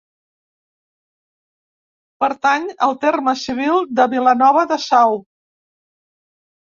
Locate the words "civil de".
3.41-4.07